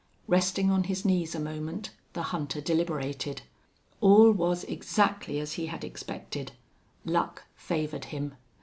[0.25, 3.43] Resting on his knees a moment the hunter deliberated.
[3.99, 6.53] All was exactly as he had expected.
[7.05, 8.33] Luck favored him.